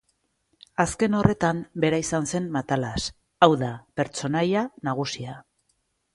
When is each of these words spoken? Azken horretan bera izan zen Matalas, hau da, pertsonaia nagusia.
Azken 0.83 1.17
horretan 1.17 1.59
bera 1.83 1.99
izan 2.05 2.25
zen 2.31 2.47
Matalas, 2.57 3.05
hau 3.43 3.51
da, 3.67 3.71
pertsonaia 4.03 4.67
nagusia. 4.91 5.39